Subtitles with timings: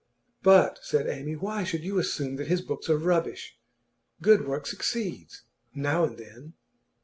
[0.41, 3.59] 'But,' said Amy, 'why should you assume that his books are rubbish?
[4.19, 5.43] Good work succeeds
[5.75, 6.53] now and then.